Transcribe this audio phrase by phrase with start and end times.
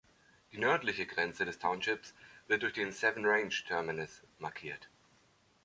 [0.51, 2.15] Die nördliche Grenze des Townships
[2.47, 4.89] wird durch den Seven Ranges Terminus markiert.